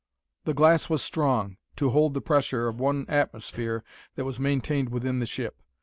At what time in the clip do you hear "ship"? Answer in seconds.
5.27-5.61